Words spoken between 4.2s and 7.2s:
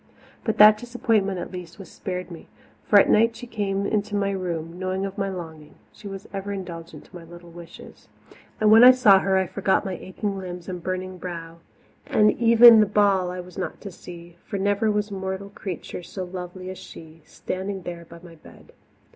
room, knowing of my longing she was ever indulgent to